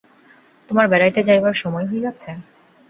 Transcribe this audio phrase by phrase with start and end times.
[0.69, 2.29] তোমার বেড়াইতে যাইবার সময় হইয়াছে।